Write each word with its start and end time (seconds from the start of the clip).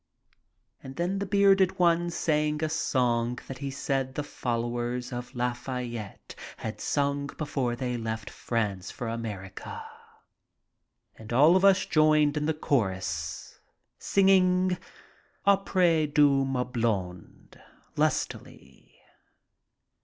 And 0.81 0.95
then 0.95 1.19
the 1.19 1.27
bearded 1.27 1.77
one 1.77 2.09
sang 2.09 2.63
a 2.63 2.69
song 2.69 3.37
that 3.47 3.59
he 3.59 3.69
said 3.69 4.15
the 4.15 4.23
fol 4.23 4.61
lowers 4.61 5.13
of 5.13 5.35
Lafayette 5.35 6.33
had 6.57 6.81
sung 6.81 7.27
before 7.27 7.75
they 7.75 7.97
left 7.97 8.27
France 8.27 8.89
for 8.89 9.07
America. 9.07 9.83
And 11.17 11.31
all 11.31 11.55
of 11.55 11.63
us 11.63 11.85
joined 11.85 12.35
in 12.35 12.47
the 12.47 12.55
chorus, 12.55 13.59
singing 13.99 14.75
"Apris 15.45 16.11
de 16.11 16.23
ma 16.45 16.63
blonde" 16.63 17.61
lustily. 17.95 18.95